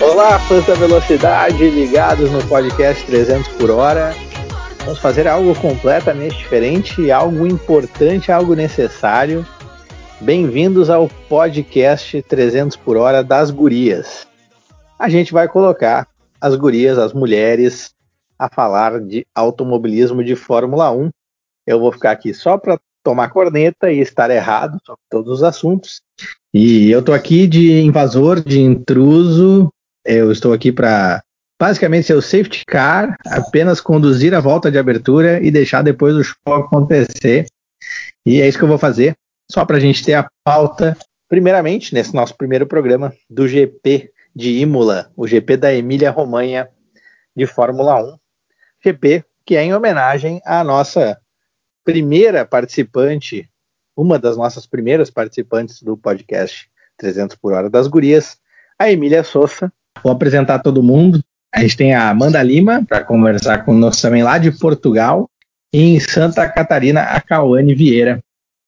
[0.00, 4.12] Olá, fãs da velocidade, ligados no podcast 300 por hora.
[4.84, 9.46] Vamos fazer algo completamente diferente, algo importante, algo necessário.
[10.20, 14.26] Bem-vindos ao podcast 300 por hora das gurias.
[14.98, 16.08] A gente vai colocar
[16.40, 17.94] as gurias, as mulheres,
[18.40, 21.10] a falar de automobilismo de Fórmula 1.
[21.66, 26.00] Eu vou ficar aqui só para tomar corneta e estar errado sobre todos os assuntos.
[26.52, 29.70] E eu tô aqui de invasor, de intruso.
[30.06, 31.22] Eu estou aqui para
[31.60, 36.24] basicamente ser o safety car, apenas conduzir a volta de abertura e deixar depois o
[36.24, 37.44] show acontecer.
[38.24, 39.14] E é isso que eu vou fazer,
[39.50, 40.96] só para a gente ter a pauta,
[41.28, 46.68] primeiramente, nesse nosso primeiro programa do GP de Imola, o GP da Emília-Romanha
[47.36, 48.20] de Fórmula 1.
[48.82, 51.18] GP que é em homenagem à nossa
[51.84, 53.48] primeira participante,
[53.96, 58.38] uma das nossas primeiras participantes do podcast 300 por hora das gurias,
[58.78, 59.72] a Emília Souza.
[60.02, 61.20] Vou apresentar todo mundo.
[61.52, 65.28] A gente tem a Amanda Lima para conversar conosco também lá de Portugal
[65.72, 68.22] e em Santa Catarina a Cauane Vieira.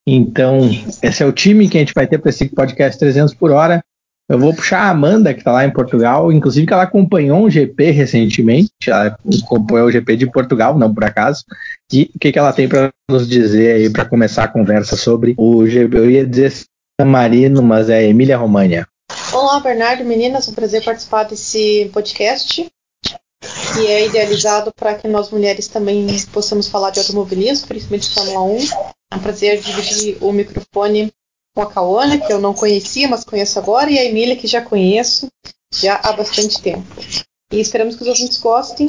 [0.05, 0.69] Então,
[1.01, 3.85] esse é o time que a gente vai ter para esse podcast 300 por hora.
[4.33, 7.51] Eu vou puxar a Amanda, que está lá em Portugal, inclusive que ela acompanhou um
[7.51, 11.45] GP recentemente, ela acompanhou o GP de Portugal, não por acaso,
[11.93, 15.35] e o que, que ela tem para nos dizer aí para começar a conversa sobre
[15.37, 18.89] o GP, eu ia dizer San Marino, mas é Emília Romagna.
[19.35, 22.67] Olá, Bernardo, meninas, é um prazer participar desse podcast,
[23.75, 28.45] que é idealizado para que nós mulheres também possamos falar de automobilismo, principalmente de Fórmula
[28.45, 28.59] 1.
[29.13, 31.13] É um prazer dividir o microfone
[31.55, 34.63] com a Cauana, que eu não conhecia, mas conheço agora, e a Emília, que já
[34.63, 35.29] conheço
[35.73, 36.87] já há bastante tempo.
[37.53, 38.87] E esperamos que os ouvintes gostem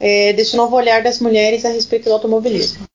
[0.00, 2.86] é, desse novo olhar das mulheres a respeito do automobilismo.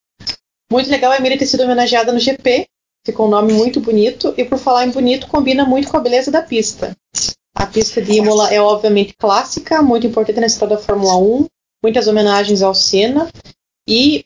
[0.72, 2.68] Muito legal a Emília ter sido homenageada no GP,
[3.06, 6.32] ficou um nome muito bonito, e por falar em bonito, combina muito com a beleza
[6.32, 6.96] da pista.
[7.56, 11.46] A pista de Imola é obviamente clássica, muito importante na história da Fórmula 1,
[11.84, 13.30] muitas homenagens ao Senna,
[13.88, 14.24] e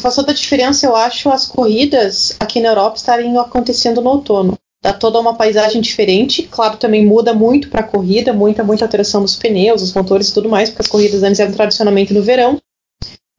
[0.00, 4.58] faz toda a diferença, eu acho, as corridas aqui na Europa estarem acontecendo no outono.
[4.82, 6.42] Dá toda uma paisagem diferente.
[6.44, 10.34] Claro, também muda muito para a corrida, muita, muita alteração dos pneus, dos motores e
[10.34, 12.60] tudo mais, porque as corridas antes eram tradicionalmente no verão,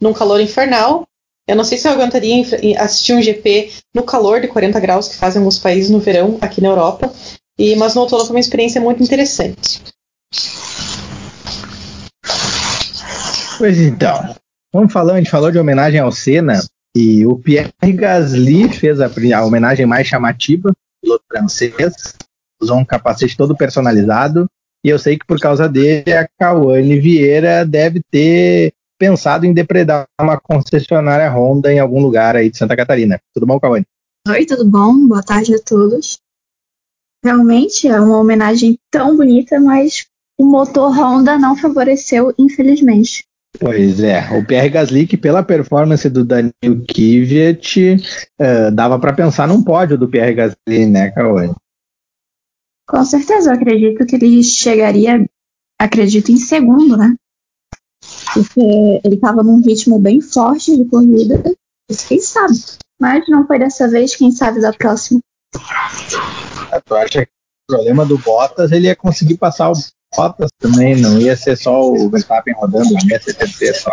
[0.02, 1.06] num calor infernal.
[1.46, 2.46] Eu não sei se eu aguentaria
[2.80, 6.62] assistir um GP no calor de 40 graus que fazem alguns países no verão aqui
[6.62, 7.12] na Europa,
[7.59, 9.81] e, mas no outono foi uma experiência muito interessante.
[13.58, 14.36] Pois então,
[14.74, 16.60] vamos falando, a gente falou de homenagem ao Senna,
[16.96, 22.16] e o Pierre Gasly fez a, a homenagem mais chamativa, piloto francês,
[22.62, 24.48] usou um capacete todo personalizado,
[24.84, 30.08] e eu sei que por causa dele a Cauane Vieira deve ter pensado em depredar
[30.20, 33.20] uma concessionária Honda em algum lugar aí de Santa Catarina.
[33.34, 33.86] Tudo bom, Cauane?
[34.28, 35.08] Oi, tudo bom?
[35.08, 36.20] Boa tarde a todos.
[37.24, 40.06] Realmente é uma homenagem tão bonita, mas
[40.38, 43.26] o motor Honda não favoreceu, infelizmente.
[43.59, 46.53] Pois é, o Pierre Gasly, que pela performance do Daniel
[46.88, 47.96] Kvyat,
[48.40, 51.53] uh, dava para pensar num pódio do Pierre Gasly, né, Cauane?
[52.88, 55.25] Com certeza, eu acredito que ele chegaria,
[55.80, 57.16] acredito, em segundo, né?
[58.34, 61.42] Porque ele estava num ritmo bem forte de corrida,
[62.08, 62.56] quem sabe.
[63.00, 65.19] Mas não foi dessa vez, quem sabe da próxima.
[66.86, 67.31] Tu acha que
[67.69, 69.75] o problema do Bottas ele ia conseguir passar o
[70.16, 73.91] Bottas também, não ia ser só o Verstappen rodando, não ia ser terceiro só.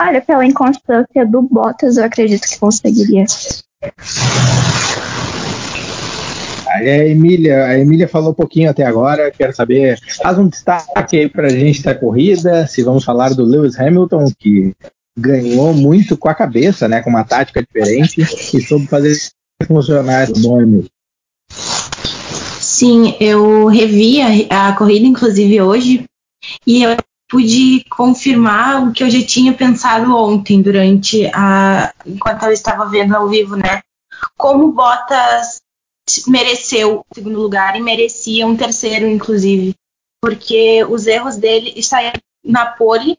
[0.00, 3.24] Olha, pela inconstância do Bottas, eu acredito que conseguiria.
[6.68, 11.16] Aí a Emília, a Emília falou um pouquinho até agora, quero saber, faz um destaque
[11.16, 14.74] aí pra gente da corrida, se vamos falar do Lewis Hamilton, que
[15.16, 19.14] ganhou muito com a cabeça, né, com uma tática diferente, e soube fazer
[19.68, 20.90] funcionar esse bom Emília.
[22.74, 26.04] Sim, eu revi a, a, corrida, inclusive hoje,
[26.66, 26.96] e eu
[27.30, 31.94] pude confirmar o que eu já tinha pensado ontem, durante a.
[32.04, 33.80] enquanto eu estava vendo ao vivo, né?
[34.36, 35.62] Como Bottas
[36.26, 39.72] mereceu o segundo lugar e merecia um terceiro, inclusive.
[40.20, 43.16] Porque os erros dele saíram na pole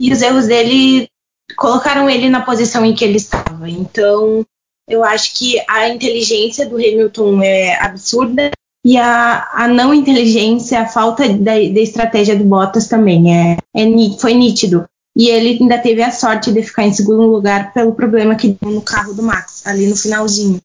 [0.00, 1.08] e os erros dele
[1.56, 3.68] colocaram ele na posição em que ele estava.
[3.68, 4.46] Então,
[4.88, 8.52] eu acho que a inteligência do Hamilton é absurda
[8.84, 14.18] e a, a não inteligência, a falta da, da estratégia do Bottas também é, é,
[14.18, 14.88] foi nítido.
[15.14, 18.70] E ele ainda teve a sorte de ficar em segundo lugar pelo problema que deu
[18.70, 20.60] no carro do Max, ali no finalzinho.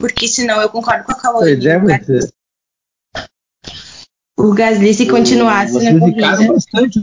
[0.00, 1.66] Porque senão eu concordo com a Caroline.
[1.66, 2.32] É, você...
[4.36, 6.52] O Gasly, se continuasse Vocês na corrida.
[6.52, 7.02] bastante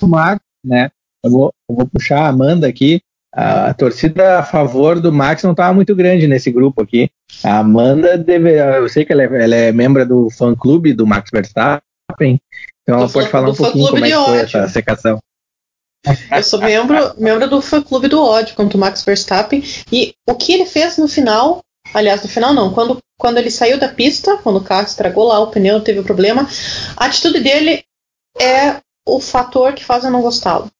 [0.00, 0.90] o Max, né?
[1.26, 3.02] eu vou, eu vou puxar a Amanda aqui.
[3.36, 7.10] A, a torcida a favor do Max não estava muito grande nesse grupo aqui.
[7.44, 11.28] A Amanda deve, eu sei que ela é, ela é membro do fã-clube do Max
[11.30, 12.40] Verstappen,
[12.82, 15.18] então ela pode falar um pouquinho fã-clube como é que foi essa secação.
[16.30, 19.62] Eu sou membro, membro do fã clube do ódio contra o Max Verstappen.
[19.90, 21.60] E o que ele fez no final,
[21.92, 25.40] aliás, no final não, quando, quando ele saiu da pista, quando o carro estragou lá,
[25.40, 26.48] o pneu teve problema,
[26.96, 27.82] a atitude dele
[28.40, 30.70] é o fator que faz eu não gostá-lo.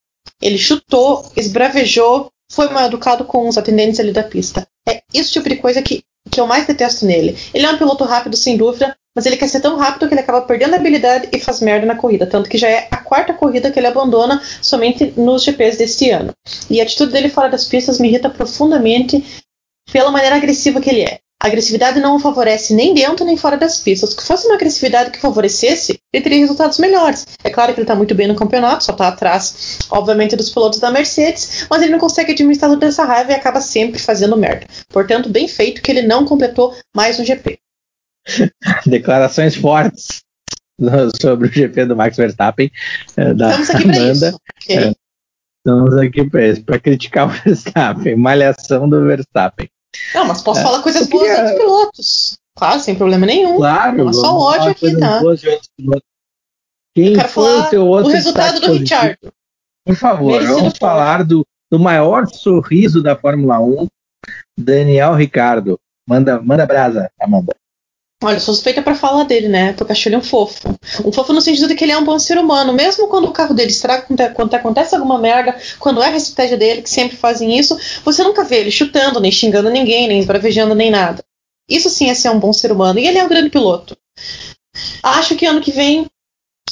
[0.41, 4.67] Ele chutou, esbravejou, foi mal educado com os atendentes ali da pista.
[4.89, 7.37] É esse tipo de coisa que, que eu mais detesto nele.
[7.53, 10.21] Ele é um piloto rápido, sem dúvida, mas ele quer ser tão rápido que ele
[10.21, 12.27] acaba perdendo a habilidade e faz merda na corrida.
[12.27, 16.33] Tanto que já é a quarta corrida que ele abandona somente nos GPs deste ano.
[16.69, 19.25] E a atitude dele fora das pistas me irrita profundamente
[19.93, 21.21] pela maneira agressiva que ele é.
[21.43, 24.11] A agressividade não o favorece nem dentro nem fora das pistas.
[24.11, 27.27] Se fosse uma agressividade que favorecesse, ele teria resultados melhores.
[27.44, 30.81] É claro que ele está muito bem no campeonato, só está atrás, obviamente, dos pilotos
[30.81, 34.67] da Mercedes, mas ele não consegue administrar toda essa raiva e acaba sempre fazendo merda.
[34.88, 37.59] Portanto, bem feito que ele não completou mais um GP.
[38.87, 40.23] Declarações fortes
[41.21, 42.71] sobre o GP do Max Verstappen,
[43.17, 44.29] eh, da Estamos aqui Amanda.
[44.29, 44.41] isso.
[44.62, 44.77] ok?
[44.77, 44.93] É.
[45.59, 46.31] Estamos aqui
[46.65, 49.69] para criticar o Verstappen, malhação do Verstappen.
[50.15, 52.39] Não, mas posso É, falar coisas boas queria- dos pilotos.
[52.57, 53.57] Claro, sem problema nenhum.
[53.57, 55.21] Claro, Não é só ódio falar aqui, tá?
[55.21, 55.43] outros.
[56.95, 58.73] Quem Eu quero foi falar o teu outro o resultado do?
[58.73, 59.19] Richard.
[59.85, 60.81] Por favor, Merecido vamos ponto.
[60.81, 63.87] falar do, do maior sorriso da Fórmula 1,
[64.59, 65.79] Daniel Ricardo.
[66.09, 67.55] Manda, manda brasa, Amanda.
[68.23, 69.75] Olha, sou suspeita pra falar dele, né?
[69.75, 70.75] Porque acho ele um fofo.
[71.05, 72.73] Um fofo no sentido de que ele é um bom ser humano.
[72.73, 76.57] Mesmo quando o carro dele estraga, quando, quando acontece alguma merda, quando é a estratégia
[76.57, 80.75] dele, que sempre fazem isso, você nunca vê ele chutando, nem xingando ninguém, nem esbravejando,
[80.75, 81.23] nem nada.
[81.69, 82.99] Isso sim é ser um bom ser humano.
[82.99, 83.97] E ele é um grande piloto.
[85.03, 86.07] Acho que ano que vem,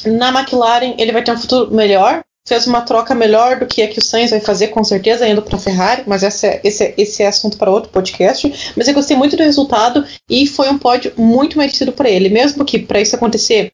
[0.07, 2.25] na McLaren, ele vai ter um futuro melhor.
[2.47, 5.41] Fez uma troca melhor do que a que o Sainz vai fazer, com certeza, indo
[5.41, 8.73] para a Ferrari, mas essa é- esse, é, esse é assunto para outro podcast.
[8.77, 12.29] Mas eu gostei muito do resultado e foi um pódio muito merecido para ele.
[12.29, 13.73] Mesmo que para isso acontecer,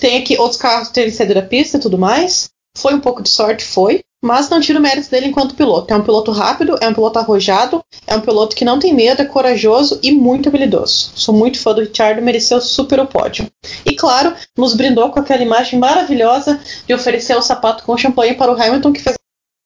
[0.00, 2.50] tenha que outros carros terem saído da pista e tudo mais.
[2.76, 4.02] Foi um pouco de sorte, foi.
[4.22, 5.94] Mas não tiro o mérito dele enquanto piloto.
[5.94, 9.22] É um piloto rápido, é um piloto arrojado, é um piloto que não tem medo,
[9.22, 11.12] é corajoso e muito habilidoso.
[11.14, 13.48] Sou muito fã do Richard, mereceu super o pódio.
[13.86, 18.50] E claro, nos brindou com aquela imagem maravilhosa de oferecer o sapato com champanhe para
[18.50, 19.16] o Hamilton, que fez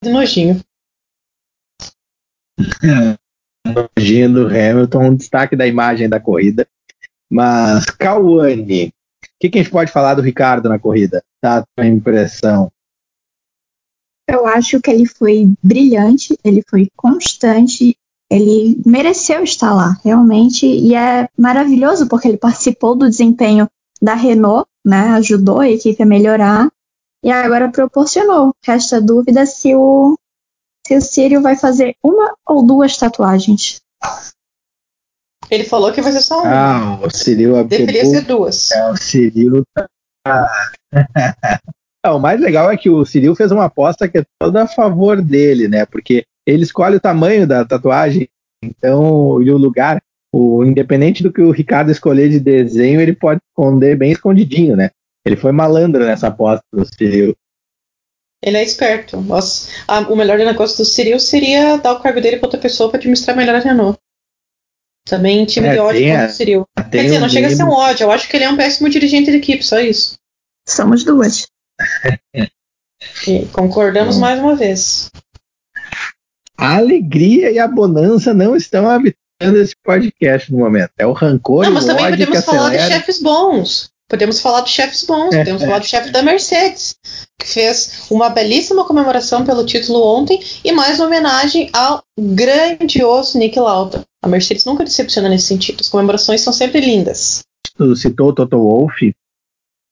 [0.05, 0.61] de nojinho.
[3.97, 6.69] Nojinho do Hamilton, um destaque da imagem da corrida.
[7.31, 8.93] Mas, Cauane, o
[9.41, 11.23] que, que a gente pode falar do Ricardo na corrida?
[11.41, 12.71] Tá a tua impressão?
[14.29, 17.97] Eu acho que ele foi brilhante, ele foi constante,
[18.31, 23.69] ele mereceu estar lá, realmente, e é maravilhoso porque ele participou do desempenho
[24.01, 26.71] da Renault, né, ajudou a equipe a melhorar,
[27.23, 28.55] e agora proporcionou.
[28.65, 30.19] Resta dúvida se o,
[30.87, 33.81] se o Círio vai fazer uma ou duas tatuagens.
[35.51, 36.51] Ele falou que vai ser só uma.
[36.51, 38.71] Ah, o Ciril Deveria ser duas.
[38.73, 39.63] É, o Ciril
[40.25, 40.51] tá.
[42.05, 44.67] Ah, o mais legal é que o Ciril fez uma aposta que é toda a
[44.67, 45.87] favor dele, né?
[45.87, 48.29] Porque ele escolhe o tamanho da tatuagem,
[48.63, 50.03] então, e o lugar.
[50.35, 54.91] O, independente do que o Ricardo escolher de desenho, ele pode esconder bem escondidinho, né?
[55.27, 57.37] Ele foi malandro nessa aposta do Ciril.
[58.43, 59.21] Ele é esperto.
[59.21, 62.89] Nossa, a- o melhor negócio do Cyril seria dar o cargo dele para outra pessoa
[62.91, 63.99] para administrar melhor a Renault.
[65.07, 66.65] Também time É, de ódio contra o Cyril.
[66.77, 68.05] Tem Quer dizer, um não chega a ser um ódio.
[68.05, 70.17] Eu acho que ele é um péssimo dirigente de equipe, só isso.
[70.69, 71.47] Somos duas.
[73.27, 75.11] E concordamos mais uma vez.
[76.57, 80.91] A alegria e a bonança não estão habitando esse podcast no momento.
[80.97, 82.95] É o rancor Não, e mas o também podemos falar de acelera.
[83.01, 83.91] chefes bons.
[84.09, 85.35] Podemos falar de chefes bons.
[85.35, 85.67] É, Podemos é.
[85.67, 86.95] falar do chefe da Mercedes,
[87.41, 93.59] que fez uma belíssima comemoração pelo título ontem e mais uma homenagem ao grandioso Nick
[93.59, 94.05] Lauda.
[94.23, 95.81] A Mercedes nunca decepciona nesse sentido.
[95.81, 97.43] As comemorações são sempre lindas.
[97.77, 99.13] tu citou o Toto Wolff,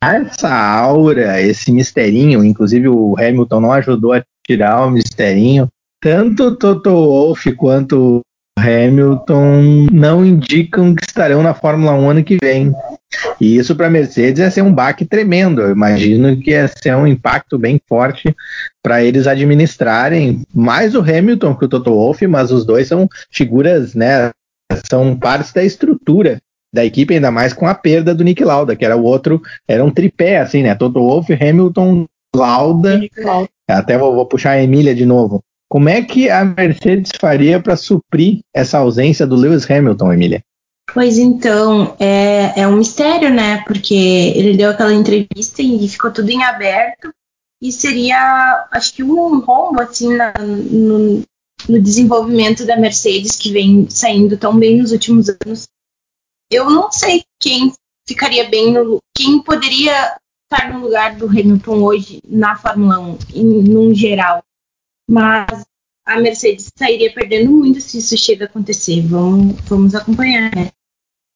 [0.03, 5.69] essa aura, esse misterinho, inclusive o Hamilton não ajudou a tirar o misterinho.
[6.03, 8.23] Tanto o Toto Wolff quanto o
[8.59, 12.73] Hamilton não indicam que estarão na Fórmula 1 ano que vem.
[13.39, 15.61] E isso para a Mercedes ia ser um baque tremendo.
[15.61, 18.35] Eu imagino que ia ser um impacto bem forte
[18.83, 23.95] para eles administrarem mais o Hamilton que o Toto Wolff, mas os dois são figuras,
[23.95, 24.31] né?
[24.89, 26.41] São partes da estrutura
[26.73, 29.85] da equipe, ainda mais com a perda do Nick Lauda, que era o outro, era
[29.85, 30.75] um tripé, assim, né?
[30.75, 33.01] Toto Wolff, Hamilton, Lauda.
[33.69, 35.43] Até vou, vou puxar a Emília de novo.
[35.69, 40.43] Como é que a Mercedes faria para suprir essa ausência do Lewis Hamilton, Emília?
[40.93, 43.63] Pois então, é, é um mistério, né?
[43.65, 47.13] Porque ele deu aquela entrevista e ficou tudo em aberto.
[47.63, 51.23] e seria, acho que um rombo assim na, no,
[51.69, 55.69] no desenvolvimento da Mercedes que vem saindo tão bem nos últimos anos.
[56.51, 57.73] Eu não sei quem
[58.07, 63.63] ficaria bem no, quem poderia estar no lugar do Hamilton hoje na Fórmula 1, em,
[63.63, 64.43] num geral.
[65.09, 65.65] Mas
[66.05, 69.01] a Mercedes sairia perdendo muito se isso chega a acontecer.
[69.07, 70.73] Vamos, vamos acompanhar, né?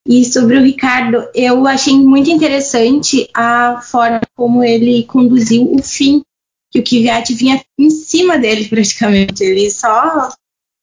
[0.07, 6.23] E sobre o Ricardo, eu achei muito interessante a forma como ele conduziu o fim,
[6.71, 9.45] que o Kvyat vinha em cima dele praticamente.
[9.45, 10.29] Ele só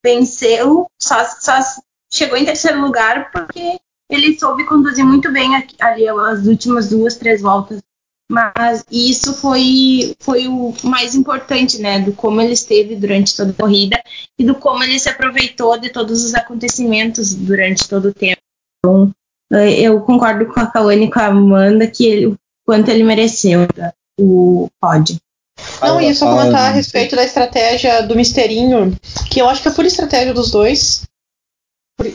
[0.03, 1.59] venceu, só, só
[2.11, 3.79] chegou em terceiro lugar porque
[4.11, 5.49] ele soube conduzir muito bem
[5.79, 7.81] ali as últimas duas, três voltas
[8.31, 11.99] mas isso foi, foi o mais importante, né?
[11.99, 14.01] Do como ele esteve durante toda a corrida
[14.39, 18.41] e do como ele se aproveitou de todos os acontecimentos durante todo o tempo.
[18.79, 19.11] Então,
[19.51, 23.03] eh, eu concordo com a Kawane e com a Amanda que ele, o quanto ele
[23.03, 23.67] mereceu
[24.17, 25.17] o pódio.
[25.81, 28.97] Não, e só comentar a respeito da estratégia do Misterinho,
[29.29, 31.03] que eu acho que é por estratégia dos dois.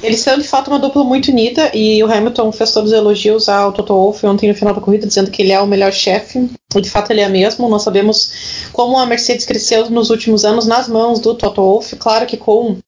[0.02, 3.48] Eles são de fato uma dupla muito unida e o Hamilton fez todos os elogios
[3.48, 6.50] ao Toto Wolff ontem no final da corrida, dizendo que ele é o melhor chefe.
[6.74, 7.68] E de fato ele é mesmo.
[7.68, 11.96] Nós sabemos como a Mercedes cresceu nos últimos anos nas mãos do Toto Wolff.
[11.96, 12.78] Claro que com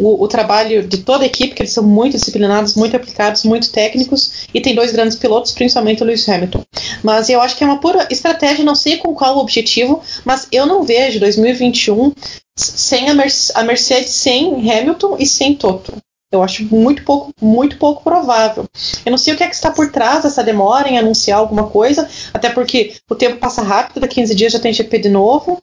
[0.00, 3.70] o, o, trabalho de toda a equipe, que eles são muito disciplinados, muito aplicados, muito
[3.70, 6.62] técnicos, e tem dois grandes pilotos, principalmente o Lewis Hamilton.
[7.02, 10.66] Mas eu acho que é uma pura estratégia, não sei com qual objetivo, mas eu
[10.66, 12.12] não vejo 2021
[12.56, 15.94] sem a, Mercedes, a Mercedes sem Hamilton e sem Toto.
[16.30, 18.66] Eu acho muito pouco, muito pouco provável.
[19.04, 21.68] Eu não sei o que é que está por trás dessa demora em anunciar alguma
[21.68, 25.08] coisa, até porque o tempo passa rápido, daqui a 15 dias já tem GP de
[25.08, 25.62] novo.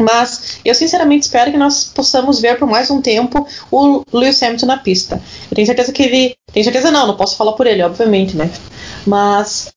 [0.00, 4.66] Mas eu sinceramente espero que nós possamos ver por mais um tempo o Lewis Hamilton
[4.66, 5.22] na pista.
[5.48, 6.36] Eu tenho certeza que ele.
[6.52, 8.50] Tenho certeza não, não posso falar por ele, obviamente, né?
[9.06, 9.72] Mas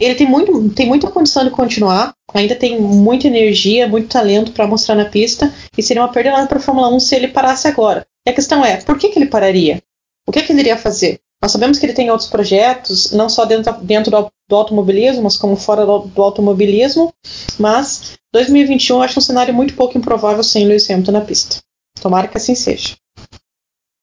[0.00, 4.66] ele tem, muito, tem muita condição de continuar, ainda tem muita energia, muito talento para
[4.66, 8.04] mostrar na pista, e seria uma perda para a Fórmula 1 se ele parasse agora.
[8.28, 9.82] E a questão é, por que, que ele pararia?
[10.26, 11.18] O que, que ele iria fazer?
[11.40, 15.38] Nós sabemos que ele tem outros projetos, não só dentro, dentro do, do automobilismo, mas
[15.38, 17.10] como fora do, do, automobilismo.
[17.58, 21.56] Mas 2021 eu acho um cenário muito pouco improvável sem Lewis Hamilton na pista.
[22.02, 22.96] Tomara que assim seja.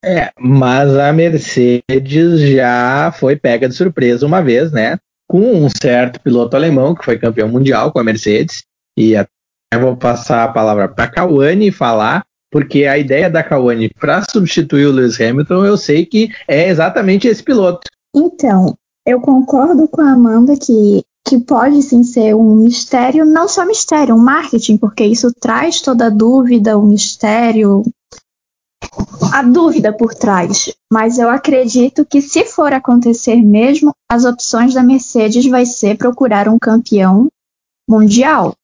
[0.03, 4.97] É, mas a Mercedes já foi pega de surpresa uma vez, né?
[5.29, 8.63] Com um certo piloto alemão que foi campeão mundial com a Mercedes.
[8.97, 9.29] E até
[9.79, 14.85] vou passar a palavra para a Kawane falar porque a ideia da Kawane para substituir
[14.85, 17.81] o Lewis Hamilton, eu sei que é exatamente esse piloto.
[18.15, 23.65] Então, eu concordo com a Amanda que, que pode sim ser um mistério, não só
[23.65, 27.83] mistério, um marketing, porque isso traz toda a dúvida, o mistério,
[29.33, 30.73] a dúvida por trás.
[30.89, 36.47] Mas eu acredito que se for acontecer mesmo, as opções da Mercedes vai ser procurar
[36.47, 37.27] um campeão
[37.85, 38.55] mundial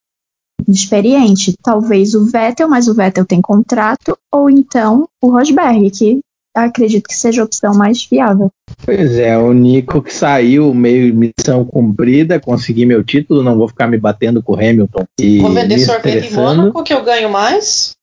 [0.68, 1.56] experiente.
[1.62, 6.20] Talvez o Vettel, mas o Vettel tem contrato, ou então o Rosberg, que
[6.54, 8.52] acredito que seja a opção mais viável.
[8.86, 13.88] Pois é, o Nico que saiu meio missão cumprida, consegui meu título, não vou ficar
[13.88, 15.06] me batendo com o Hamilton.
[15.20, 17.94] E vou vender sorvete em Mônaco que eu ganho mais.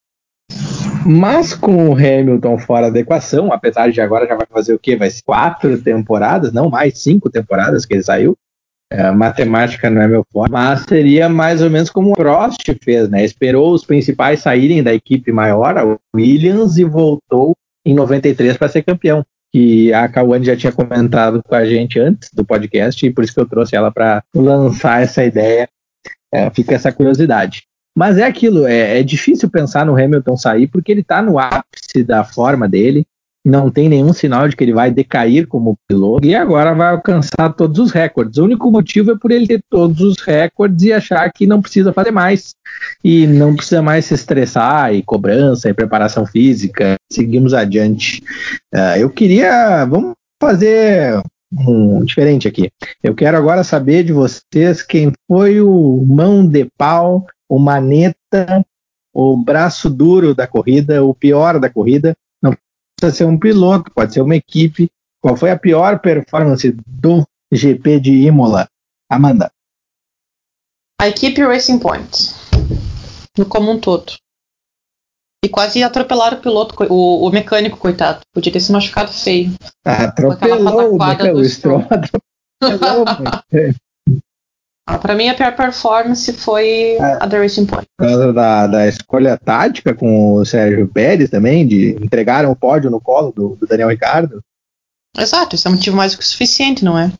[1.04, 4.96] Mas com o Hamilton fora da equação, apesar de agora já vai fazer o quê?
[4.96, 8.36] Vai ser quatro temporadas, não mais cinco temporadas que ele saiu.
[8.90, 13.08] É, matemática não é meu forte, mas seria mais ou menos como o Prost fez,
[13.10, 13.22] né?
[13.22, 17.54] Esperou os principais saírem da equipe maior, a Williams, e voltou
[17.84, 19.24] em 93 para ser campeão.
[19.52, 23.34] Que a Kawane já tinha comentado com a gente antes do podcast, e por isso
[23.34, 25.68] que eu trouxe ela para lançar essa ideia.
[26.32, 27.64] É, fica essa curiosidade.
[27.96, 32.04] Mas é aquilo, é, é difícil pensar no Hamilton sair porque ele está no ápice
[32.04, 33.06] da forma dele
[33.48, 37.52] não tem nenhum sinal de que ele vai decair como piloto e agora vai alcançar
[37.56, 38.38] todos os recordes.
[38.38, 41.92] O único motivo é por ele ter todos os recordes e achar que não precisa
[41.92, 42.54] fazer mais
[43.02, 46.96] e não precisa mais se estressar e cobrança e preparação física.
[47.10, 48.22] Seguimos adiante.
[48.74, 52.70] Uh, eu queria, vamos fazer um diferente aqui.
[53.02, 58.62] Eu quero agora saber de vocês quem foi o mão de pau, o maneta,
[59.12, 62.14] o braço duro da corrida, o pior da corrida
[62.98, 64.90] precisa ser um piloto, pode ser uma equipe.
[65.20, 68.68] Qual foi a pior performance do GP de Imola?
[69.08, 69.50] Amanda.
[71.00, 72.34] A equipe Racing Point.
[73.36, 74.12] No como um todo.
[75.44, 78.20] E quase atropelaram o piloto, o, o mecânico, coitado.
[78.32, 79.54] Podia ter se machucado feio.
[79.84, 83.04] Atropelou o Stroll atropelou
[84.90, 87.86] Ah, para mim, a pior performance foi é, a da Racing Point.
[87.98, 92.90] Por causa da, da escolha tática com o Sérgio Pérez também, de entregaram o pódio
[92.90, 94.42] no colo do, do Daniel Ricardo.
[95.14, 97.12] Exato, isso é motivo mais do que suficiente, não é?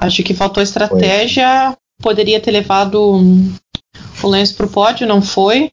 [0.00, 1.76] Acho que faltou estratégia, foi.
[2.00, 3.02] poderia ter levado
[4.22, 5.72] o Lance para o pódio, não foi.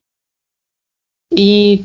[1.31, 1.83] E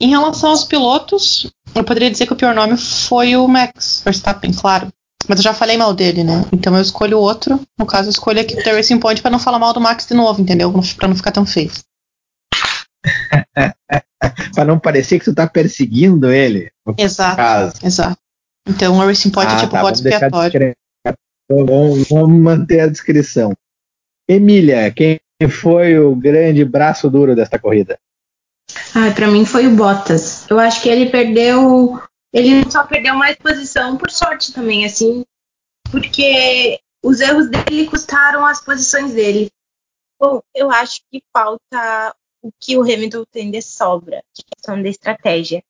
[0.00, 4.50] em relação aos pilotos, eu poderia dizer que o pior nome foi o Max Verstappen,
[4.54, 4.90] claro.
[5.28, 6.44] Mas eu já falei mal dele, né?
[6.52, 7.60] Então eu escolho outro.
[7.78, 10.06] No caso, eu escolho aqui o The Racing Point pra não falar mal do Max
[10.06, 10.72] de novo, entendeu?
[10.96, 11.70] Pra não ficar tão feio.
[14.54, 16.70] pra não parecer que tu tá perseguindo ele.
[16.98, 17.36] Exato.
[17.36, 17.74] caso.
[17.82, 18.18] Exato.
[18.66, 20.74] Então o Racing Point é Ah, tipo tá, bode expiatório.
[21.06, 23.54] Então, Vamos, vamos manter a descrição.
[24.26, 27.98] Emília, quem foi o grande braço duro desta corrida?
[28.94, 30.48] Ai, pra mim foi o Bottas.
[30.48, 32.00] Eu acho que ele perdeu.
[32.34, 35.24] Ele só perdeu mais posição por sorte também, assim.
[35.88, 39.52] Porque os erros dele custaram as posições dele.
[40.18, 44.82] Bom, eu acho que falta o que o Hamilton tem de sobra, que é questão
[44.82, 45.62] da estratégia,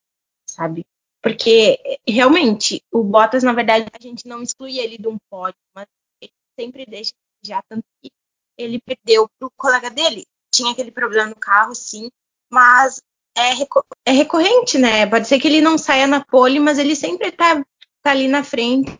[0.49, 0.87] sabe?
[1.21, 1.79] Porque
[2.09, 5.87] realmente o Bottas, na verdade, a gente não exclui ele de um pódio, mas
[6.19, 8.11] ele sempre deixa já tanto que
[8.57, 10.25] ele perdeu pro colega dele.
[10.51, 12.11] Tinha aquele problema no carro, sim,
[12.51, 13.03] mas
[13.37, 15.07] é recorrente, né?
[15.07, 17.65] Pode ser que ele não saia na pole, mas ele sempre tá,
[18.03, 18.97] tá ali na frente.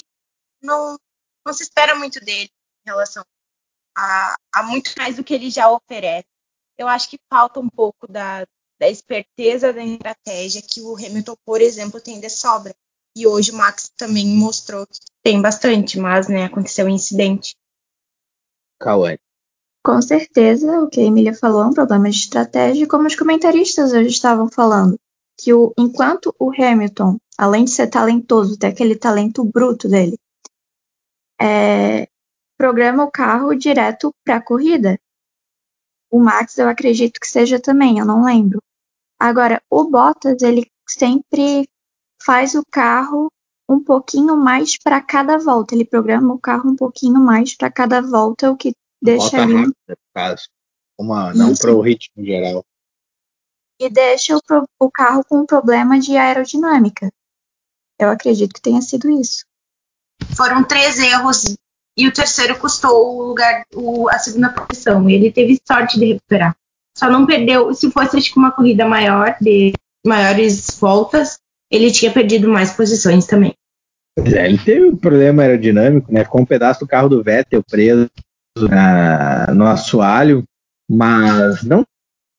[0.63, 0.99] Não,
[1.47, 2.51] não se espera muito dele
[2.87, 3.25] em relação
[3.97, 6.27] a, a muito mais do que ele já oferece.
[6.77, 8.45] Eu acho que falta um pouco da,
[8.79, 12.75] da esperteza da estratégia que o Hamilton, por exemplo, tem de sobra.
[13.17, 17.57] E hoje o Max também mostrou que tem bastante, mas né, aconteceu um incidente.
[18.81, 19.21] Cauane.
[19.85, 23.93] Com certeza, o que a Emília falou é um problema de estratégia, como os comentaristas
[23.93, 24.99] hoje estavam falando.
[25.39, 30.17] Que o, enquanto o Hamilton, além de ser talentoso, tem aquele talento bruto dele,
[31.39, 32.09] é,
[32.57, 34.99] programa o carro direto para a corrida.
[36.11, 38.63] O Max, eu acredito que seja também, eu não lembro.
[39.21, 41.69] Agora, o Bottas, ele sempre
[42.25, 43.31] faz o carro
[43.69, 45.75] um pouquinho mais para cada volta.
[45.75, 48.73] Ele programa o carro um pouquinho mais para cada volta, o que
[49.05, 50.43] deixa Volta ali rápida, no caso.
[50.99, 51.61] Uma, não Isso.
[51.63, 52.65] pro ritmo geral.
[53.81, 57.11] e deixa o, pro- o carro com um problema de aerodinâmica.
[58.01, 59.45] Eu acredito que tenha sido isso.
[60.37, 61.57] Foram três erros
[61.97, 65.09] e o terceiro custou o lugar, o- a segunda posição.
[65.11, 66.57] Ele teve sorte de recuperar.
[66.97, 67.75] Só não perdeu.
[67.75, 69.73] Se fosse acho que uma corrida maior, de
[70.07, 71.39] maiores voltas,
[71.71, 73.55] ele tinha perdido mais posições também.
[74.17, 76.25] Pois é, ele teve um problema aerodinâmico, né?
[76.25, 78.09] Com um pedaço do carro do Vettel preso
[78.57, 80.45] na- no assoalho,
[80.89, 81.85] mas não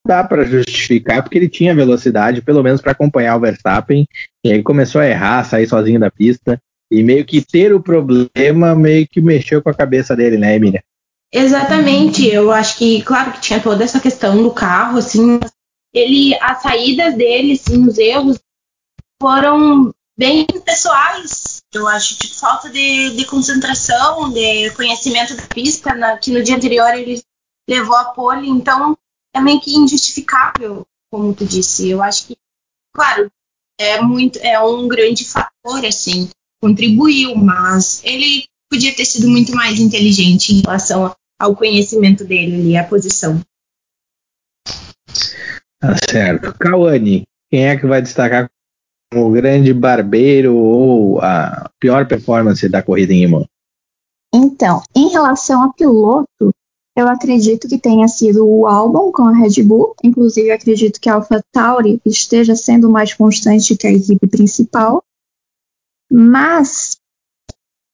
[0.05, 4.07] dá para justificar porque ele tinha velocidade, pelo menos para acompanhar o Verstappen,
[4.45, 8.75] e aí começou a errar, sair sozinho da pista, e meio que ter o problema
[8.75, 10.83] meio que mexeu com a cabeça dele, né, Emília?
[11.33, 15.39] Exatamente, eu acho que, claro que tinha toda essa questão do carro, assim,
[15.93, 18.39] ele, as saídas dele, assim, os erros
[19.19, 26.17] foram bem pessoais, eu acho, tipo, falta de, de concentração, de conhecimento da pista, na-
[26.17, 27.21] que no dia anterior ele
[27.69, 28.97] levou a pole, então
[29.33, 32.37] é meio que injustificável, como tu disse, eu acho que,
[32.93, 33.31] claro,
[33.79, 36.29] é muito, é um grande fator, assim,
[36.61, 42.77] contribuiu, mas ele podia ter sido muito mais inteligente em relação ao conhecimento dele ali,
[42.77, 43.41] a posição.
[45.79, 46.53] Tá certo.
[46.57, 48.49] Cauane, quem é que vai destacar
[49.13, 53.47] o grande barbeiro ou a pior performance da corrida em Imola?
[54.33, 56.53] Então, em relação a piloto,
[56.97, 59.95] eu acredito que tenha sido o Albon com a Red Bull.
[60.03, 65.03] Inclusive, acredito que a AlphaTauri esteja sendo mais constante que a equipe principal.
[66.11, 66.97] Mas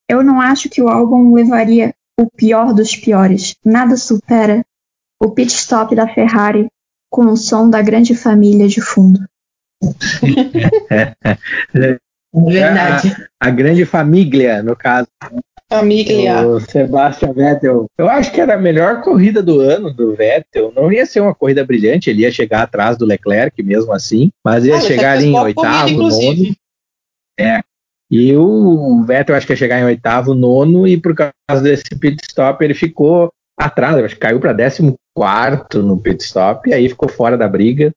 [0.10, 3.56] eu não acho que o Albon levaria o pior dos piores.
[3.66, 4.64] Nada supera
[5.20, 6.68] o pit stop da Ferrari
[7.10, 9.20] com o som da grande família de fundo.
[12.34, 13.16] Verdade.
[13.40, 15.08] A, a grande família, no caso.
[15.70, 16.46] Família.
[16.46, 17.86] O Sebastian Vettel.
[17.98, 20.72] Eu acho que era a melhor corrida do ano do Vettel.
[20.76, 24.66] Não ia ser uma corrida brilhante, ele ia chegar atrás do Leclerc mesmo assim, mas
[24.66, 26.56] ia Ah, chegar ali em oitavo, corrida, nono.
[27.40, 27.62] É.
[28.10, 32.18] E o Vettel acho que ia chegar em oitavo, nono, e por causa desse pit
[32.30, 36.90] stop ele ficou atrás, acho que caiu para décimo quarto no pit stop, e aí
[36.90, 37.92] ficou fora da briga.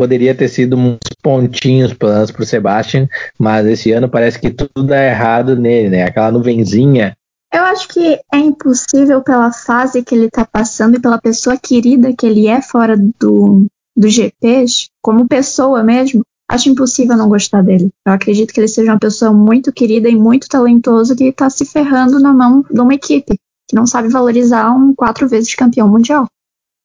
[0.00, 3.06] Poderia ter sido uns pontinhos planos para o Sebastian,
[3.38, 6.04] mas esse ano parece que tudo dá errado nele, né?
[6.04, 7.14] Aquela nuvenzinha
[7.52, 12.14] Eu acho que é impossível pela fase que ele está passando e pela pessoa querida
[12.16, 17.90] que ele é fora do, do GPs, como pessoa mesmo, acho impossível não gostar dele.
[18.06, 21.66] Eu acredito que ele seja uma pessoa muito querida e muito talentoso que está se
[21.66, 23.36] ferrando na mão de uma equipe
[23.68, 26.26] que não sabe valorizar um quatro vezes campeão mundial.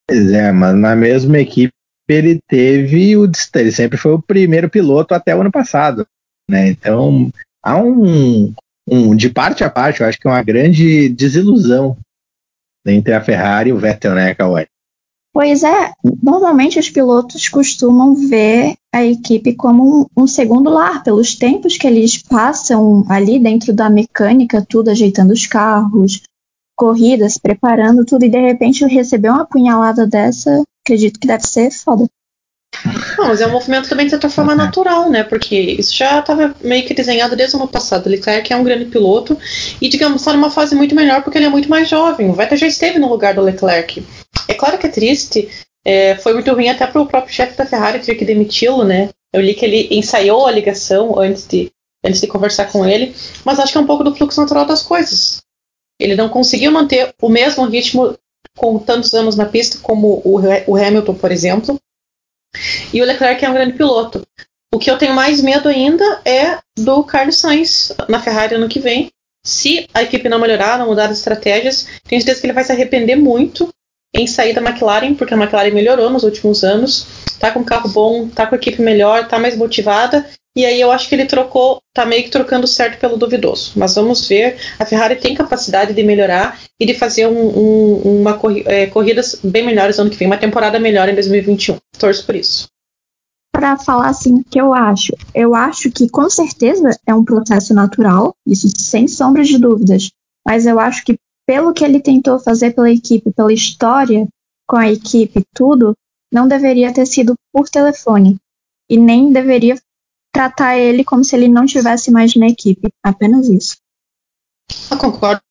[0.06, 1.75] Pois é, mas na mesma equipe
[2.08, 6.06] ele teve o ele sempre foi o primeiro piloto até o ano passado,
[6.50, 6.70] né?
[6.70, 7.32] Então
[7.64, 8.54] há um,
[8.88, 11.98] um de parte a parte, eu acho que é uma grande desilusão
[12.86, 14.68] entre a Ferrari e o Vettel, né, Kawai?
[15.34, 15.92] Pois é,
[16.24, 21.86] normalmente os pilotos costumam ver a equipe como um, um, segundo lar, pelos tempos que
[21.86, 26.22] eles passam ali dentro da mecânica, tudo ajeitando os carros,
[26.76, 32.08] corridas, preparando tudo, e de repente receber uma punhalada dessa, acredito que deve ser foda.
[33.18, 35.24] Não, mas é um movimento também de certa forma natural, né?
[35.24, 38.06] Porque isso já estava meio que desenhado desde o ano passado.
[38.06, 39.38] O Leclerc é um grande piloto
[39.82, 42.30] e, digamos, está numa fase muito melhor porque ele é muito mais jovem.
[42.30, 44.06] O Vettel já esteve no lugar do Leclerc.
[44.48, 45.50] É claro que é triste,
[45.86, 49.10] é, foi muito ruim até para o próprio chefe da Ferrari ter que demiti-lo, né?
[49.32, 51.72] Eu li que ele ensaiou a ligação antes de,
[52.04, 54.82] antes de conversar com ele, mas acho que é um pouco do fluxo natural das
[54.82, 55.45] coisas.
[56.00, 58.18] Ele não conseguiu manter o mesmo ritmo
[58.58, 61.80] com tantos anos na pista como o, o Hamilton, por exemplo.
[62.94, 64.26] E o Leclerc é um grande piloto.
[64.74, 68.80] O que eu tenho mais medo ainda é do Carlos Sainz na Ferrari ano que
[68.80, 69.10] vem.
[69.46, 72.72] Se a equipe não melhorar, não mudar as estratégias, tenho certeza que ele vai se
[72.72, 73.70] arrepender muito
[74.14, 77.06] em sair da McLaren, porque a McLaren melhorou nos últimos anos,
[77.40, 80.80] tá com um carro bom, tá com a equipe melhor, tá mais motivada, e aí
[80.80, 83.74] eu acho que ele trocou, tá meio que trocando certo pelo duvidoso.
[83.76, 88.40] Mas vamos ver, a Ferrari tem capacidade de melhorar e de fazer um, um, uma
[88.66, 91.78] é, corridas bem melhores ano que vem, uma temporada melhor em 2021.
[92.00, 92.68] Torço por isso.
[93.52, 95.14] Para falar assim, que eu acho?
[95.34, 100.10] Eu acho que com certeza é um processo natural, isso sem sombra de dúvidas.
[100.46, 104.28] Mas eu acho que pelo que ele tentou fazer pela equipe, pela história
[104.68, 105.94] com a equipe, tudo,
[106.32, 108.38] não deveria ter sido por telefone.
[108.90, 109.78] E nem deveria
[110.36, 112.90] tratar ele como se ele não tivesse mais na equipe.
[113.02, 113.78] Apenas isso.
[114.92, 115.42] Eu concordo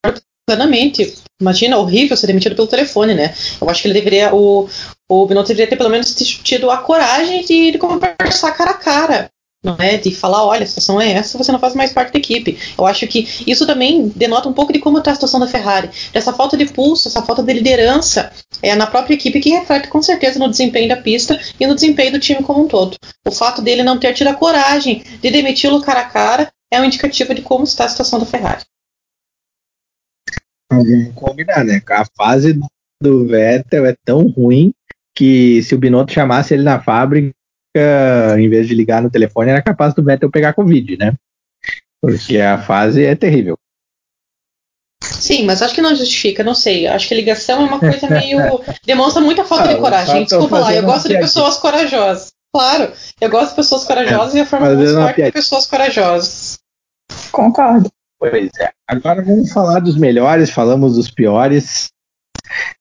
[0.47, 1.15] plenamente.
[1.41, 3.33] Imagina, horrível ser demitido pelo telefone, né?
[3.59, 4.69] Eu acho que ele deveria, o,
[5.09, 9.31] o Binotto deveria ter pelo menos tido a coragem de, de conversar cara a cara
[9.65, 9.97] não é?
[9.97, 12.57] De falar, olha, a situação é essa, você não faz mais parte da equipe.
[12.77, 15.89] Eu acho que isso também denota um pouco de como está a situação da Ferrari,
[16.13, 20.01] dessa falta de pulso, essa falta de liderança é, na própria equipe que reflete com
[20.01, 22.95] certeza no desempenho da pista e no desempenho do time como um todo.
[23.25, 26.85] O fato dele não ter tido a coragem de demiti-lo cara a cara é um
[26.85, 28.61] indicativo de como está a situação da Ferrari.
[30.71, 31.81] Vamos combinar, né?
[31.89, 32.59] A fase
[33.01, 34.73] do Vettel é tão ruim
[35.15, 37.33] que se o Binotto chamasse ele na fábrica,
[38.37, 41.13] em vez de ligar no telefone, era capaz do Vettel pegar Covid, né?
[42.01, 43.57] Porque a fase é terrível.
[45.01, 46.87] Sim, mas acho que não justifica, não sei.
[46.87, 48.39] Acho que a ligação é uma coisa meio.
[48.85, 50.23] demonstra muita falta ah, de coragem.
[50.23, 52.33] Desculpa lá, eu gosto de pessoas corajosas.
[52.53, 56.59] Claro, eu gosto de pessoas corajosas é, e a forma como de pessoas corajosas.
[57.31, 57.91] Concordo.
[58.17, 58.71] Pois é.
[58.87, 61.89] Agora vamos falar dos melhores, falamos dos piores.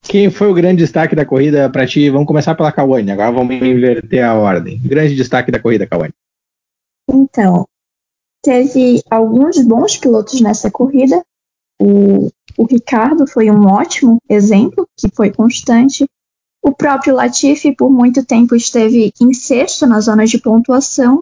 [0.02, 2.10] Quem foi o grande destaque da corrida para ti?
[2.10, 4.80] Vamos começar pela Kawane, agora vamos inverter a ordem.
[4.84, 6.12] Grande destaque da corrida, Kawane.
[7.08, 7.66] Então,
[8.42, 11.22] teve alguns bons pilotos nessa corrida.
[11.80, 16.06] O, o Ricardo foi um ótimo exemplo, que foi constante.
[16.62, 21.20] O próprio Latifi, por muito tempo, esteve em sexto na zona de pontuação.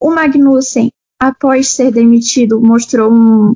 [0.00, 3.54] O Magnussen, após ser demitido, mostrou um,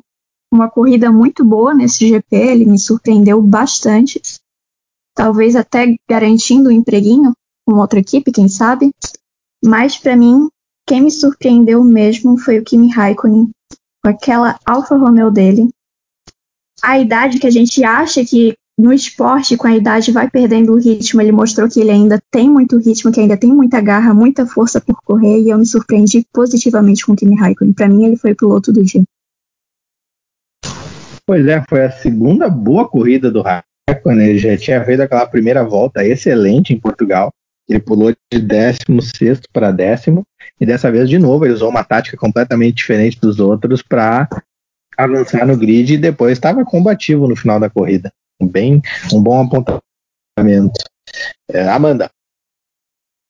[0.51, 4.21] uma corrida muito boa nesse GP, ele me surpreendeu bastante.
[5.13, 7.33] Talvez até garantindo um empreguinho
[7.65, 8.91] com outra equipe, quem sabe.
[9.63, 10.49] Mas para mim,
[10.87, 13.49] quem me surpreendeu mesmo foi o Kimi Raikkonen,
[14.03, 15.69] com aquela Alfa Romeo dele.
[16.83, 20.77] A idade que a gente acha que no esporte, com a idade, vai perdendo o
[20.77, 21.21] ritmo.
[21.21, 24.81] Ele mostrou que ele ainda tem muito ritmo, que ainda tem muita garra, muita força
[24.81, 27.73] por correr, e eu me surpreendi positivamente com o Kimi Raikkonen.
[27.73, 29.03] Para mim, ele foi o piloto do dia.
[31.27, 34.27] Pois é, foi a segunda boa corrida do Raikkonen.
[34.27, 37.31] Ele já tinha feito aquela primeira volta excelente em Portugal.
[37.67, 40.23] Ele pulou de 16 para décimo.
[40.61, 44.29] E dessa vez, de novo, ele usou uma tática completamente diferente dos outros para
[44.97, 48.11] avançar no grid e depois estava combativo no final da corrida.
[48.41, 50.79] Bem, um bom apontamento.
[51.51, 52.09] É, Amanda.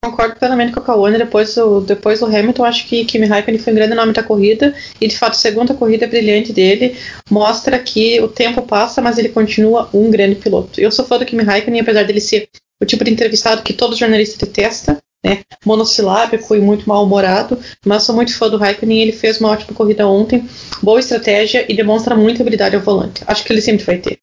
[0.03, 1.17] Concordo plenamente com a Kawane.
[1.17, 4.75] Depois, o, depois do Hamilton, acho que Kimi Raikkonen foi um grande nome da corrida.
[5.01, 6.95] E de fato, a segunda corrida brilhante dele
[7.29, 10.79] mostra que o tempo passa, mas ele continua um grande piloto.
[10.79, 12.49] Eu sou fã do Kimi Raikkonen, apesar dele ser
[12.81, 15.41] o tipo de entrevistado que todo jornalista detesta, né?
[15.65, 17.57] Monossilábico e muito mal-humorado.
[17.83, 19.01] Mas sou muito fã do Raikkonen.
[19.01, 20.47] Ele fez uma ótima corrida ontem,
[20.83, 23.23] boa estratégia e demonstra muita habilidade ao volante.
[23.25, 24.19] Acho que ele sempre vai ter.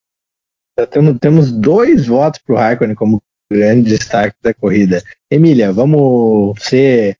[0.91, 5.03] Temos, temos dois votos para o Raikkonen como grande destaque da corrida.
[5.31, 7.17] Emília, vamos ser.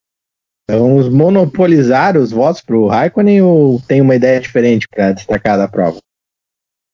[0.71, 5.69] Vamos monopolizar os votos para o Raikkonen ou tem uma ideia diferente para destacar da
[5.69, 5.99] prova?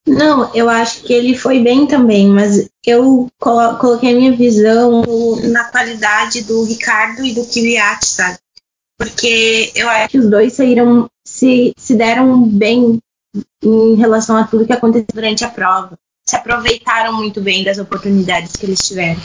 [0.08, 5.02] Não, eu acho que ele foi bem também, mas eu colo coloquei minha visão
[5.50, 8.38] na qualidade do Ricardo e do Kvyat, sabe?
[8.98, 12.98] Porque eu acho que os dois saíram, se, se deram bem
[13.62, 15.96] em relação a tudo que aconteceu durante a prova.
[16.28, 19.18] Se aproveitaram muito bem das oportunidades que eles tiveram.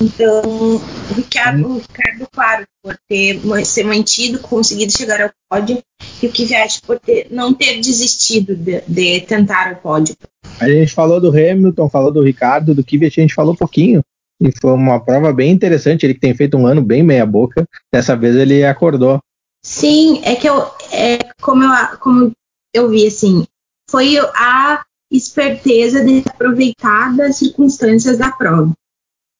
[0.00, 5.80] Então, o Ricardo, o Ricardo claro, por ter ser mantido, conseguido chegar ao pódio,
[6.20, 10.16] e o Kvyat por ter, não ter desistido de, de, tentar o pódio.
[10.58, 14.02] A gente falou do Hamilton, falou do Ricardo, do Kvyat a gente falou pouquinho.
[14.40, 17.64] E foi uma prova bem interessante, ele que tem feito um ano bem meia boca.
[17.92, 19.20] Dessa vez ele acordou.
[19.64, 20.58] Sim, é que eu,
[20.90, 22.32] é, como, eu, como
[22.74, 23.46] eu vi, assim,
[23.88, 28.72] foi a esperteza de aproveitar das circunstâncias da prova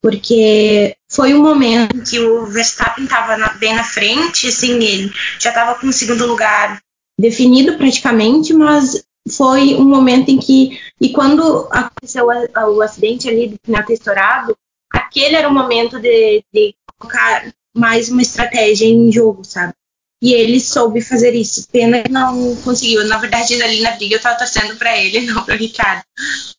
[0.00, 5.78] porque foi um momento que o Verstappen estava bem na frente, assim, ele já estava
[5.78, 6.81] com o segundo lugar
[7.18, 13.59] definido praticamente, mas foi um momento em que, e quando aconteceu o, acidente ali do
[13.59, 14.57] pneu estourado,
[14.90, 19.74] aquele era o momento de, de colocar mais uma estratégia em jogo, sabe?
[20.20, 21.68] E ele soube fazer isso.
[21.70, 23.07] Pena que não conseguiu.
[23.07, 26.02] Na verdade, ali na briga eu tava torcendo para ele, não para Ricardo.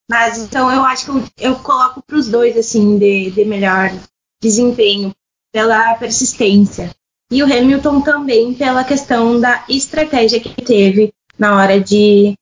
[0.10, 3.92] Mas então eu acho que eu, eu coloco para os dois assim de, de melhor
[4.42, 5.14] desempenho
[5.52, 6.90] pela persistência.
[7.32, 12.34] E o Hamilton também pela questão da estratégia que teve na hora de,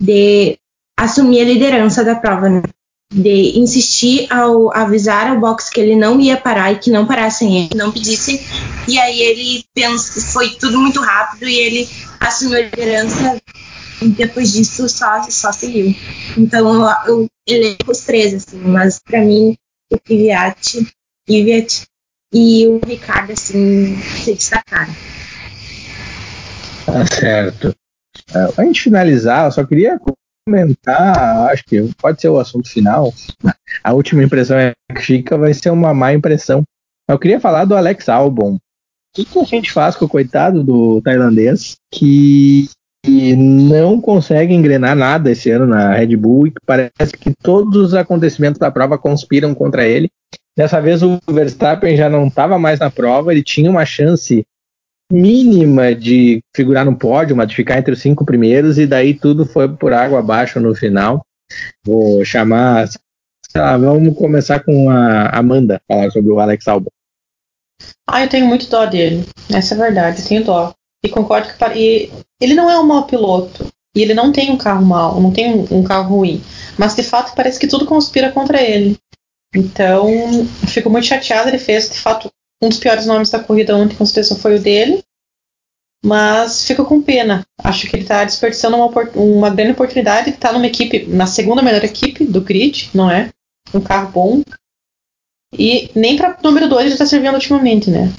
[0.00, 0.58] de
[0.98, 2.48] assumir a liderança da prova.
[2.48, 2.62] Né?
[3.12, 7.64] De insistir ao avisar ao box que ele não ia parar e que não parassem
[7.64, 8.40] ele, não pedissem.
[8.88, 13.40] E aí ele pensa, foi tudo muito rápido e ele assumiu a liderança
[14.00, 15.94] e depois disso só, só seguiu.
[16.36, 19.56] Então eu, eu os três, assim, mas para mim
[19.92, 20.86] o Kvyat,
[21.26, 21.86] Kvyat
[22.32, 24.94] e o Ricardo, assim, se destacaram.
[26.86, 27.76] Tá certo.
[28.30, 29.98] Uh, a gente finalizar, eu só queria
[30.46, 33.12] comentar, acho que pode ser o assunto final.
[33.82, 36.62] A última impressão é que fica, vai ser uma má impressão.
[37.08, 38.54] Eu queria falar do Alex Albon.
[38.54, 38.60] O
[39.14, 42.68] que, que a gente faz com o coitado do tailandês que
[43.06, 47.94] não consegue engrenar nada esse ano na Red Bull e que parece que todos os
[47.94, 50.08] acontecimentos da prova conspiram contra ele.
[50.56, 54.44] Dessa vez o Verstappen já não estava mais na prova, ele tinha uma chance
[55.12, 59.44] mínima de figurar no pódio, mas de ficar entre os cinco primeiros, e daí tudo
[59.44, 61.24] foi por água abaixo no final.
[61.84, 62.88] Vou chamar.
[63.54, 66.88] Lá, vamos começar com a Amanda falar sobre o Alex Albon.
[68.08, 69.26] Ah, eu tenho muito dó dele.
[69.52, 70.74] Essa é a verdade, eu tenho dó.
[71.04, 73.66] E concordo que e ele não é um mau piloto.
[73.94, 76.42] E ele não tem um carro mau, não tem um, um carro ruim.
[76.78, 78.96] Mas de fato parece que tudo conspira contra ele.
[79.54, 80.08] Então,
[80.66, 81.50] fico muito chateada.
[81.50, 82.30] Ele fez, de fato,
[82.62, 85.02] um dos piores nomes da corrida ontem, com certeza, foi o dele.
[86.04, 87.44] Mas fico com pena.
[87.62, 90.28] Acho que ele está desperdiçando uma, uma grande oportunidade.
[90.28, 93.30] Ele está numa equipe, na segunda melhor equipe do grid, não é?
[93.74, 94.42] Um carro bom.
[95.56, 98.12] E nem para número 2 ele está servindo ultimamente, né?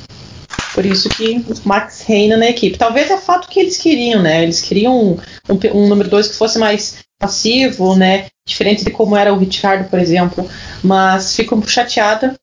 [0.73, 2.77] Por isso que o Max reina na equipe.
[2.77, 4.43] Talvez é fato que eles queriam, né?
[4.43, 5.17] Eles queriam um,
[5.49, 8.27] um, um número 2 que fosse mais passivo, né?
[8.45, 10.49] Diferente de como era o Richard, por exemplo.
[10.84, 12.36] Mas fico chateada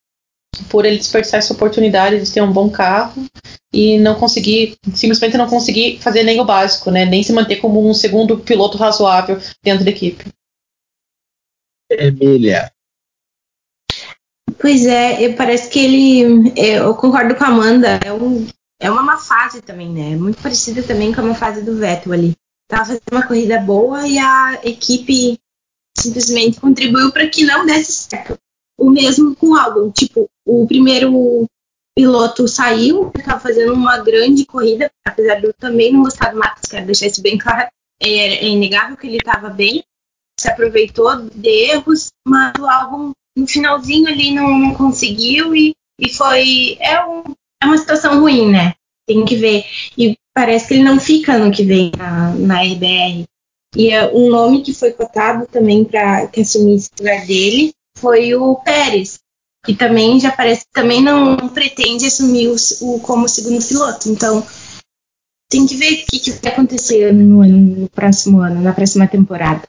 [0.69, 3.25] por ele desperdiçar essa oportunidade de ter um bom carro
[3.73, 7.05] e não conseguir, simplesmente não conseguir fazer nem o básico, né?
[7.05, 10.25] Nem se manter como um segundo piloto razoável dentro da equipe.
[11.91, 12.73] Emília.
[14.59, 16.53] Pois é, parece que ele.
[16.57, 18.47] Eu concordo com a Amanda, é, um,
[18.81, 20.17] é uma má fase também, né?
[20.17, 22.35] Muito parecida também com a má fase do Vettel ali.
[22.69, 25.39] Tava fazendo uma corrida boa e a equipe
[25.97, 28.39] simplesmente contribuiu para que não desse certo.
[28.81, 29.91] O mesmo com o álbum.
[29.91, 31.45] Tipo, o primeiro
[31.95, 36.63] piloto saiu, estava fazendo uma grande corrida, apesar de eu também não gostar do Max,
[36.63, 37.69] quero deixar isso bem claro.
[38.03, 39.85] É, é inegável que ele estava bem,
[40.41, 46.09] se aproveitou de erros, mas o álbum no finalzinho ali não, não conseguiu e, e
[46.09, 46.79] foi.
[46.81, 47.23] É, um,
[47.63, 48.73] é uma situação ruim, né?
[49.07, 49.67] Tem que ver.
[49.99, 53.27] E parece que ele não fica no que vem na, na RBR.
[53.77, 58.35] E uh, um nome que foi cotado também para que assumisse o lugar dele foi
[58.35, 59.21] o Pérez,
[59.65, 64.09] que também já parece que também não pretende assumir o, o, como segundo piloto.
[64.09, 64.45] Então
[65.51, 69.63] tem que ver o que, que vai acontecer no, no, próximo ano, na próxima temporada.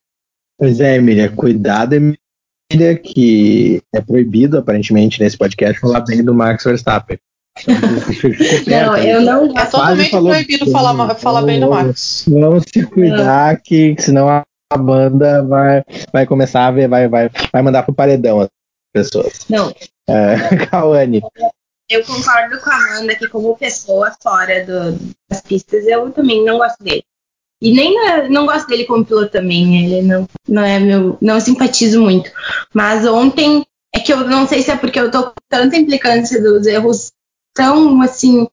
[0.57, 6.63] Pois é, Emília, cuidado, Emília, que é proibido aparentemente nesse podcast falar bem do Max
[6.63, 7.17] Verstappen.
[8.67, 9.57] não, eu não.
[9.57, 12.25] É totalmente proibido falar, falar bem do Max.
[12.27, 14.43] Vamos se cuidar, que senão a
[14.77, 18.49] banda vai, vai começar a ver, vai, vai, vai mandar pro paredão as
[18.93, 19.45] pessoas.
[19.49, 19.73] Não.
[20.07, 21.21] É, Kawane.
[21.89, 24.97] Eu concordo com a Amanda que, como pessoa fora do,
[25.29, 27.03] das pistas, eu também não gosto dele.
[27.61, 27.95] E nem
[28.29, 29.85] não gosto dele como piloto também.
[29.85, 31.17] Ele não, não é meu.
[31.21, 32.31] Não simpatizo muito.
[32.73, 36.41] Mas ontem é que eu não sei se é porque eu tô com tanta implicância
[36.41, 37.11] dos erros
[37.53, 38.47] tão assim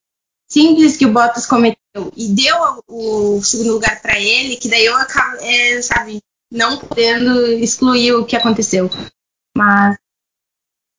[0.51, 1.79] simples que o Bottas cometeu
[2.17, 2.57] e deu
[2.89, 6.21] o segundo lugar para ele, que daí eu acabo, é, sabe,
[6.53, 8.89] não podendo excluir o que aconteceu.
[9.57, 9.97] Mas.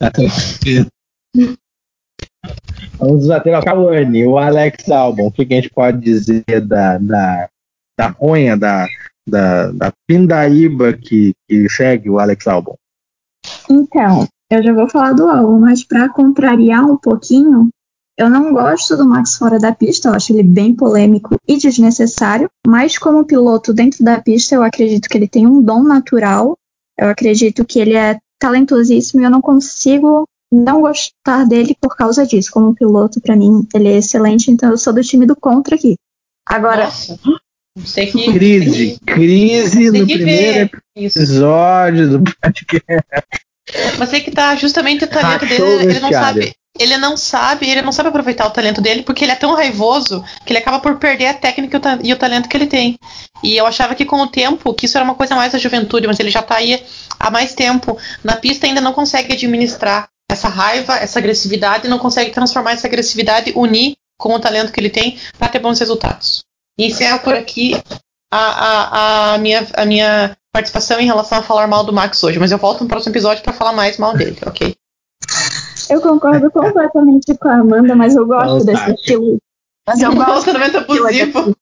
[2.98, 5.28] Vamos desater a Kawane, o Alex Albon.
[5.28, 7.50] O que, que, a gente pode dizer da, da,
[7.98, 8.86] da ronha, da,
[9.28, 12.76] da, da pindaíba que, que segue o Alex Albon?
[13.70, 17.70] Então, eu já vou falar do álbum, mas para contrariar um pouquinho,
[18.20, 22.52] eu não gosto do Max fora da pista, eu acho ele bem polêmico e desnecessário,
[22.68, 26.58] mas como piloto dentro da pista, eu acredito que ele tem um dom natural,
[26.98, 32.28] eu acredito que ele é talentosíssimo e eu não consigo não gostar dele por causa
[32.28, 32.52] disso.
[32.52, 35.96] Como piloto, para mim, ele é excelente, então eu sou do time do contra aqui.
[36.46, 36.86] Agora.
[36.86, 37.18] Nossa.
[37.86, 43.06] Sei que, crise, crise no primeiro episódio do podcast.
[43.98, 46.59] Mas é que tá justamente o talento dele, ele não sabe.
[46.80, 50.24] Ele não sabe, ele não sabe aproveitar o talento dele porque ele é tão raivoso
[50.46, 52.98] que ele acaba por perder a técnica e o talento que ele tem.
[53.44, 56.08] E eu achava que com o tempo, que isso era uma coisa mais da juventude,
[56.08, 56.82] mas ele já tá aí
[57.20, 62.32] há mais tempo na pista ainda não consegue administrar essa raiva, essa agressividade não consegue
[62.32, 66.44] transformar essa agressividade, unir com o talento que ele tem para ter bons resultados.
[66.78, 67.76] E encerro por aqui
[68.32, 72.40] a, a, a, minha, a minha participação em relação a falar mal do Max hoje,
[72.40, 74.76] mas eu volto no próximo episódio para falar mais mal dele, ok?
[75.90, 79.38] Eu concordo completamente com a Amanda, mas eu gosto desse estilo.
[79.88, 81.56] Mas eu gosto do abusivo.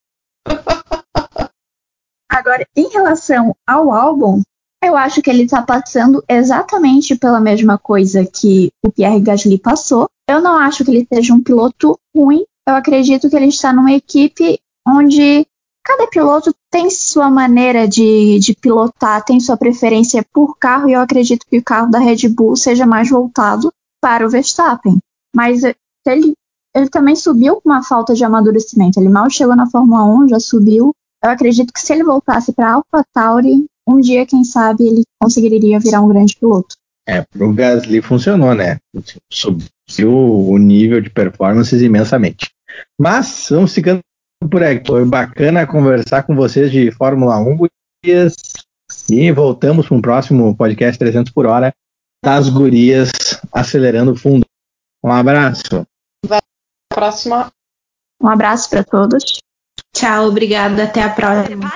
[2.29, 4.41] Agora, em relação ao álbum,
[4.83, 10.09] eu acho que ele está passando exatamente pela mesma coisa que o Pierre Gasly passou.
[10.29, 12.43] Eu não acho que ele seja um piloto ruim.
[12.67, 15.47] Eu acredito que ele está numa equipe onde
[15.83, 20.99] cada piloto tem sua maneira de, de pilotar, tem sua preferência por carro, e eu
[20.99, 24.97] acredito que o carro da Red Bull seja mais voltado para o Verstappen.
[25.35, 26.33] Mas ele,
[26.75, 28.99] ele também subiu com uma falta de amadurecimento.
[28.99, 30.93] Ele mal chegou na Fórmula 1, já subiu.
[31.23, 35.79] Eu acredito que se ele voltasse para a AlphaTauri, um dia, quem sabe, ele conseguiria
[35.79, 36.75] virar um grande piloto.
[37.07, 38.77] É, pro Gasly funcionou, né?
[39.31, 42.51] Subiu o nível de performances imensamente.
[42.99, 44.01] Mas vamos ficando
[44.51, 44.85] por aqui.
[44.85, 47.57] Foi bacana conversar com vocês de Fórmula 1
[49.09, 51.73] e voltamos para um próximo podcast 300 por hora
[52.23, 53.11] das gurias
[53.51, 54.45] acelerando fundo.
[55.03, 55.85] Um abraço.
[56.25, 57.51] Até a próxima.
[58.21, 59.39] Um abraço para todos.
[59.93, 60.83] Tchau, obrigada.
[60.83, 61.71] Até a próxima.